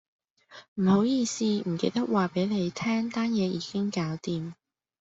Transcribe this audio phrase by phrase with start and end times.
[0.73, 4.53] 唔好意思，唔記得話俾你聽單嘢已經搞掂